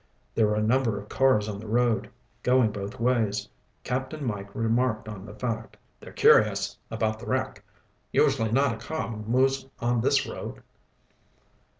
There 0.33 0.47
were 0.47 0.55
a 0.55 0.63
number 0.63 0.97
of 0.97 1.09
cars 1.09 1.47
on 1.47 1.59
the 1.59 1.67
road, 1.67 2.09
going 2.41 2.71
both 2.71 2.99
ways. 2.99 3.47
Captain 3.83 4.25
Mike 4.25 4.49
remarked 4.55 5.07
on 5.07 5.27
the 5.27 5.35
fact. 5.35 5.77
"They're 5.99 6.11
curious 6.11 6.75
about 6.89 7.19
the 7.19 7.27
wreck. 7.27 7.63
Usually 8.11 8.51
not 8.51 8.73
a 8.73 8.77
car 8.83 9.15
moves 9.15 9.67
on 9.79 10.01
this 10.01 10.25
road." 10.25 10.63